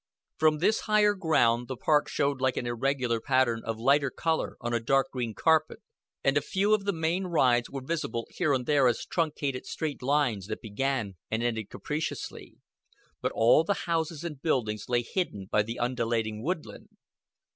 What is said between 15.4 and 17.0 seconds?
by the undulating woodland.